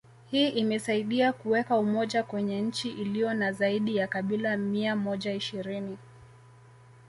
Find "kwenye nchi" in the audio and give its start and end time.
2.23-2.89